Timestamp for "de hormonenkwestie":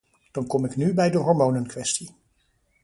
1.11-2.15